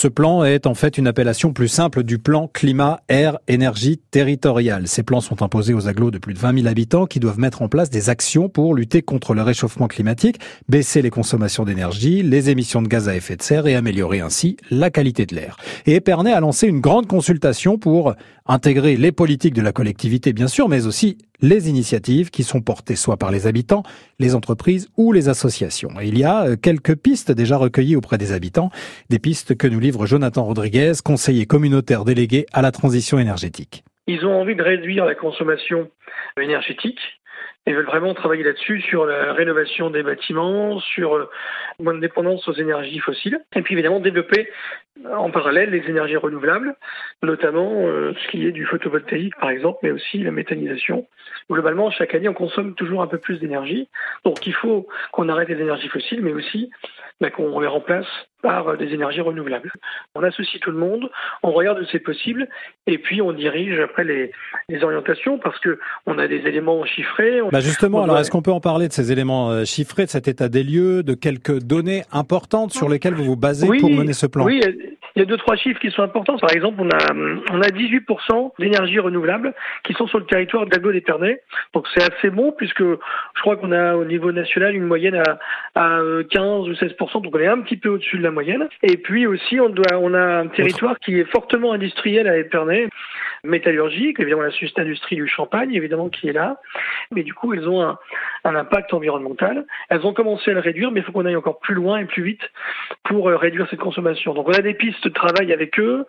[0.00, 4.88] Ce plan est en fait une appellation plus simple du plan climat, air, énergie territorial.
[4.88, 7.60] Ces plans sont imposés aux agglos de plus de 20 000 habitants qui doivent mettre
[7.60, 10.40] en place des actions pour lutter contre le réchauffement climatique,
[10.70, 14.56] baisser les consommations d'énergie, les émissions de gaz à effet de serre et améliorer ainsi
[14.70, 15.58] la qualité de l'air.
[15.84, 18.14] Et Epernay a lancé une grande consultation pour
[18.46, 22.96] intégrer les politiques de la collectivité bien sûr, mais aussi les initiatives qui sont portées
[22.96, 23.82] soit par les habitants,
[24.18, 25.90] les entreprises ou les associations.
[26.02, 28.70] il y a euh, quelques pistes déjà recueillies auprès des habitants,
[29.08, 33.84] des pistes que nous livre Jonathan Rodriguez, conseiller communautaire délégué à la transition énergétique.
[34.06, 35.88] Ils ont envie de réduire la consommation
[36.40, 36.98] énergétique
[37.66, 41.30] ils veulent vraiment travailler là-dessus, sur la rénovation des bâtiments, sur euh,
[41.78, 44.48] moins de dépendance aux énergies fossiles, et puis évidemment développer
[45.08, 46.74] en parallèle les énergies renouvelables,
[47.22, 51.06] notamment euh, ce qui est du photovoltaïque par exemple, mais aussi la méthanisation.
[51.50, 53.88] Globalement, chaque année, on consomme toujours un peu plus d'énergie,
[54.24, 56.70] donc il faut qu'on arrête les énergies fossiles, mais aussi
[57.20, 58.06] bah, qu'on les remplace
[58.42, 59.70] par des énergies renouvelables.
[60.14, 61.10] On associe tout le monde,
[61.42, 62.48] on regarde où c'est possible,
[62.86, 64.32] et puis on dirige après les,
[64.68, 67.40] les orientations parce que on a des éléments chiffrés.
[67.52, 70.28] Bah justement, alors est-ce qu'on peut en parler de ces éléments euh, chiffrés, de cet
[70.28, 74.26] état des lieux, de quelques données importantes sur lesquelles vous vous basez pour mener ce
[74.26, 74.44] plan?
[74.44, 74.62] Oui,
[75.16, 76.38] il y a deux trois chiffres qui sont importants.
[76.38, 77.14] Par exemple, on a
[77.52, 81.40] on a 18% d'énergie renouvelable qui sont sur le territoire d'Aglo d'Épernay.
[81.74, 85.38] Donc c'est assez bon puisque je crois qu'on a au niveau national une moyenne à,
[85.74, 87.22] à 15 ou 16%.
[87.22, 88.68] Donc on est un petit peu au-dessus de la moyenne.
[88.82, 92.88] Et puis aussi on doit on a un territoire qui est fortement industriel à Épernay
[93.44, 94.50] métallurgique, évidemment la
[94.82, 96.58] industrie du champagne, évidemment, qui est là.
[97.10, 97.98] Mais du coup, elles ont un,
[98.44, 99.66] impact environnemental.
[99.88, 102.04] Elles ont commencé à le réduire, mais il faut qu'on aille encore plus loin et
[102.04, 102.42] plus vite
[103.04, 104.34] pour euh, réduire cette consommation.
[104.34, 106.06] Donc on a des pistes de travail avec eux.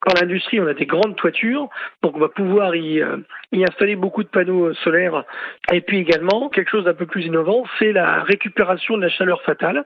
[0.00, 1.68] Quand l'industrie, on a des grandes toitures,
[2.02, 3.18] donc on va pouvoir y, euh,
[3.52, 5.24] installer beaucoup de panneaux euh, solaires.
[5.72, 9.42] Et puis également, quelque chose d'un peu plus innovant, c'est la récupération de la chaleur
[9.42, 9.84] fatale.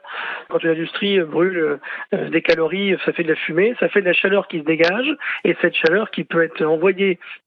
[0.48, 1.78] Quand l'industrie brûle
[2.12, 5.08] des calories, ça fait de la fumée, ça fait de la chaleur qui se dégage,
[5.44, 6.87] et cette chaleur qui peut être envoyée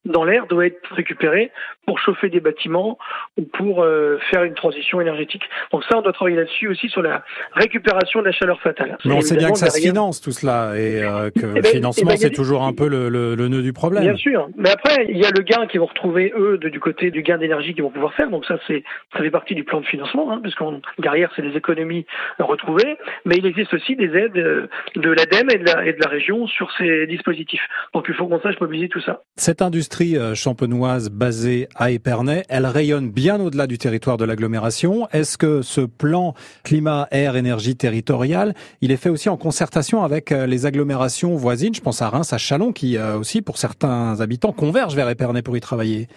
[0.04, 1.50] dans l'air doit être récupéré
[1.86, 2.98] pour chauffer des bâtiments
[3.36, 5.42] ou pour euh, faire une transition énergétique.
[5.72, 8.98] Donc ça, on doit travailler là-dessus aussi sur la récupération de la chaleur fatale.
[9.04, 11.60] Mais on sait bien que ça se finance tout cela et euh, que eh le
[11.60, 14.02] ben, financement eh ben, c'est toujours un peu le, le, nœud du problème.
[14.02, 16.80] Bien sûr, mais après il y a le gain qu'ils vont retrouver eux de, du
[16.80, 18.30] côté du gain d'énergie qu'ils vont pouvoir faire.
[18.30, 21.42] Donc ça c'est ça fait partie du plan de financement, hein, parce qu'on derrière c'est
[21.42, 22.06] des économies
[22.38, 26.00] retrouvées, mais il existe aussi des aides euh, de l'ADEME et de la, et de
[26.00, 27.66] la région sur ces dispositifs.
[27.94, 29.22] Donc il faut qu'on sache mobiliser tout ça.
[29.36, 35.08] Cette industrie euh, champenoise basée à Épernay, elle rayonne bien au-delà du territoire de l'agglomération.
[35.10, 36.34] Est-ce que ce plan
[36.64, 41.74] climat, air, énergie territorial, il est fait aussi en concertation avec euh, les agglomérations voisines?
[41.74, 45.40] Je pense à Reims, à Chalon, qui euh, aussi, pour certains habitants, convergent vers Épernay
[45.40, 46.08] pour y travailler.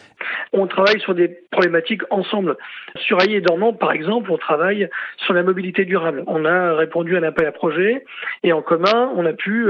[0.52, 2.58] On travaille sur des problématiques ensemble.
[2.98, 4.90] Sur Aillé et Dormant, par exemple, on travaille
[5.26, 6.26] sur la mobilité durable.
[6.28, 8.04] On a répondu à un appel à projet
[8.44, 9.68] et en commun, on a pu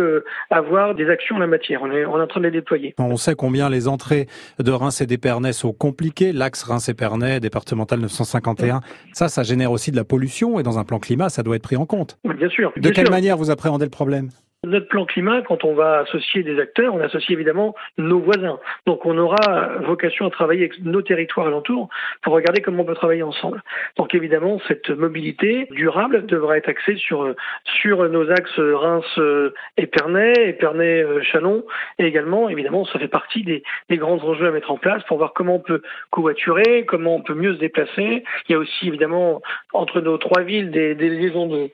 [0.52, 1.82] avoir des actions en la matière.
[1.82, 2.94] On est, on est en train de les déployer.
[3.00, 4.28] On sait combien les entrées
[4.60, 6.34] de Reims et d'Épernay sont compliquées.
[6.34, 8.82] L'axe Reims-Épernay, départemental 951,
[9.14, 11.64] ça, ça génère aussi de la pollution et dans un plan climat, ça doit être
[11.64, 12.18] pris en compte.
[12.24, 12.72] Bien sûr.
[12.78, 14.30] De quelle manière vous appréhendez le problème?
[14.66, 18.60] Notre plan climat, quand on va associer des acteurs, on associe évidemment nos voisins.
[18.86, 21.90] Donc on aura vocation à travailler avec nos territoires alentours
[22.22, 23.62] pour regarder comment on peut travailler ensemble.
[23.98, 27.34] Donc évidemment, cette mobilité durable devra être axée sur,
[27.82, 31.64] sur nos axes Reims-Épernay, Épernay-Chalon,
[32.00, 35.34] et également, évidemment, ça fait partie des, grands enjeux à mettre en place pour voir
[35.34, 38.24] comment on peut covoiturer, comment on peut mieux se déplacer.
[38.48, 39.42] Il y a aussi évidemment
[39.74, 41.70] entre nos trois villes des, des liaisons de,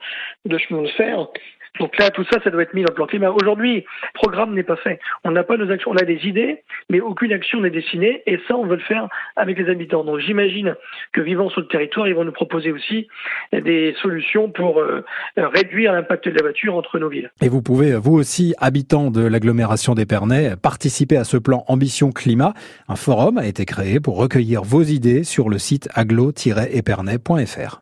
[0.45, 1.27] de chemin de fer
[1.79, 3.31] donc là, tout ça, ça doit être mis dans le plan climat.
[3.31, 3.83] Aujourd'hui, le
[4.13, 4.99] programme n'est pas fait.
[5.23, 5.91] On n'a pas nos actions.
[5.91, 8.21] On a des idées, mais aucune action n'est dessinée.
[8.27, 10.03] Et ça, on veut le faire avec les habitants.
[10.03, 10.75] Donc j'imagine
[11.13, 13.07] que vivant sur le territoire, ils vont nous proposer aussi
[13.53, 15.03] des solutions pour euh,
[15.37, 17.31] réduire l'impact de la voiture entre nos villes.
[17.41, 22.53] Et vous pouvez, vous aussi, habitants de l'agglomération d'Épernay, participer à ce plan Ambition Climat.
[22.89, 27.69] Un forum a été créé pour recueillir vos idées sur le site aglo-épernay.fr.